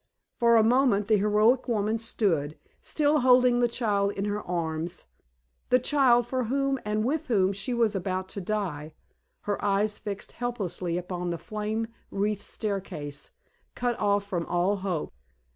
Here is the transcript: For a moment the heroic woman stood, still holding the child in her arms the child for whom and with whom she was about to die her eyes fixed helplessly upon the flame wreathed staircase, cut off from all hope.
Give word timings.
For 0.39 0.55
a 0.55 0.63
moment 0.63 1.07
the 1.09 1.17
heroic 1.17 1.67
woman 1.67 1.99
stood, 1.99 2.57
still 2.81 3.19
holding 3.19 3.59
the 3.59 3.67
child 3.67 4.13
in 4.13 4.25
her 4.25 4.41
arms 4.41 5.05
the 5.69 5.77
child 5.77 6.25
for 6.25 6.45
whom 6.45 6.79
and 6.83 7.05
with 7.05 7.27
whom 7.27 7.53
she 7.53 7.71
was 7.75 7.93
about 7.93 8.27
to 8.29 8.41
die 8.41 8.93
her 9.41 9.63
eyes 9.63 9.99
fixed 9.99 10.31
helplessly 10.31 10.97
upon 10.97 11.29
the 11.29 11.37
flame 11.37 11.85
wreathed 12.09 12.41
staircase, 12.41 13.29
cut 13.75 13.95
off 13.99 14.25
from 14.25 14.47
all 14.47 14.77
hope. 14.77 15.13